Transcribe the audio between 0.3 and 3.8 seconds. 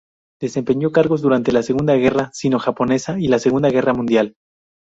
Desempeñó cargos durante la segunda guerra sino-japonesa y la segunda